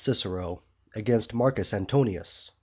CICERO 0.03 0.63
AGAINST 0.95 1.31
MARCUS 1.31 1.73
ANTONIUS. 1.75 2.53